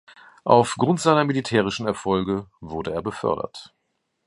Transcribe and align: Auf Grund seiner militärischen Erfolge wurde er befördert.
Auf 0.45 0.77
Grund 0.77 0.99
seiner 0.99 1.25
militärischen 1.25 1.85
Erfolge 1.85 2.47
wurde 2.59 2.91
er 2.91 3.03
befördert. 3.03 3.71